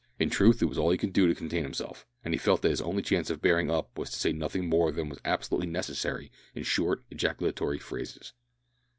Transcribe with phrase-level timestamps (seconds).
[0.17, 2.71] In truth it was all he could do to contain himself, and he felt that
[2.71, 6.31] his only chance of bearing up was to say nothing more than was absolutely necessary
[6.55, 8.33] in short ejaculatory phrases.